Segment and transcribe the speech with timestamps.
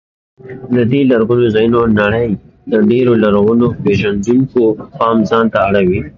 [0.91, 2.29] دې لرغونو ځایونو د نړۍ
[2.71, 4.61] د ډېرو لرغون پېژندونکو
[4.97, 6.01] پام ځان ته اړولی دی.